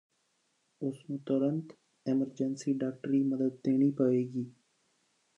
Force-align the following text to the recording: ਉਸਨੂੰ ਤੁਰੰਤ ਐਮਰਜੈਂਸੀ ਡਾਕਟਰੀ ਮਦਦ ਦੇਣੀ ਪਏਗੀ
ਉਸਨੂੰ 0.81 1.19
ਤੁਰੰਤ 1.19 1.73
ਐਮਰਜੈਂਸੀ 2.05 2.73
ਡਾਕਟਰੀ 2.73 3.21
ਮਦਦ 3.23 3.57
ਦੇਣੀ 3.63 3.89
ਪਏਗੀ 3.91 4.45